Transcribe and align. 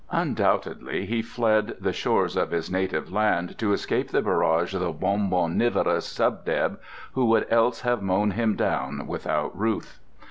Undoubtedly 0.09 1.05
he 1.05 1.21
fled 1.21 1.75
the 1.79 1.93
shores 1.93 2.35
of 2.35 2.49
his 2.49 2.71
native 2.71 3.11
land 3.13 3.55
to 3.59 3.71
escape 3.71 4.07
the 4.09 4.19
barrage 4.23 4.73
of 4.73 4.79
the 4.81 4.91
bonbonniverous 4.91 6.07
sub 6.07 6.43
deb, 6.43 6.79
who 7.11 7.25
would 7.25 7.45
else 7.51 7.81
have 7.81 8.01
mown 8.01 8.31
him 8.31 8.55
down 8.55 9.05
without 9.05 9.55
ruth. 9.55 9.99